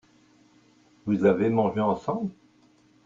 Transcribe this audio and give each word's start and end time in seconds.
Vous 1.05 1.25
avez 1.25 1.51
mangé 1.51 1.79
ensemble? 1.79 2.31